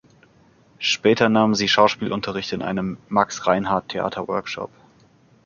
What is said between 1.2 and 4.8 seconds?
nahm sie Schauspielunterricht in einem Max-Reinhardt-Theaterworkshop.